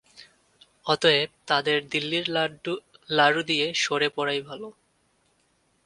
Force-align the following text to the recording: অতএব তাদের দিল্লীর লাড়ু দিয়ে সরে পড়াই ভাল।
অতএব 0.85 1.29
তাদের 1.47 1.77
দিল্লীর 1.89 2.25
লাড়ু 3.09 3.41
দিয়ে 3.49 3.67
সরে 3.75 4.09
পড়াই 4.15 4.41
ভাল। 4.41 4.61